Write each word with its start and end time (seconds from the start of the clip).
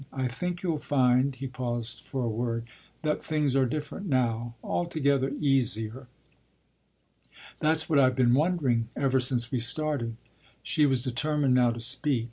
“I 0.11 0.27
think 0.27 0.63
you’ll 0.63 0.79
find” 0.79 1.35
he 1.35 1.45
paused 1.45 2.01
for 2.03 2.23
a 2.23 2.27
word 2.27 2.65
“that 3.03 3.21
things 3.23 3.55
are 3.55 3.67
different 3.67 4.07
now 4.07 4.55
altogether 4.63 5.31
easier.” 5.39 6.07
“That’s 7.59 7.87
what 7.87 7.99
I’ve 7.99 8.15
been 8.15 8.33
wondering 8.33 8.89
ever 8.95 9.19
since 9.19 9.51
we 9.51 9.59
started.” 9.59 10.15
She 10.63 10.87
was 10.87 11.03
determined 11.03 11.53
now 11.53 11.69
to 11.69 11.79
speak. 11.79 12.19